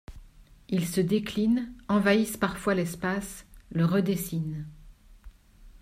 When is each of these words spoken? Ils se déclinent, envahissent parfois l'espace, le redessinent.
Ils 0.69 0.87
se 0.87 0.99
déclinent, 0.99 1.71
envahissent 1.87 2.35
parfois 2.35 2.73
l'espace, 2.73 3.45
le 3.69 3.85
redessinent. 3.85 4.65